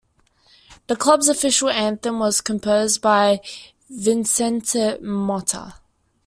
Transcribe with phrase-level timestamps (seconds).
[0.87, 3.39] The club's official anthem was composed by
[3.87, 5.75] Vicente Motta.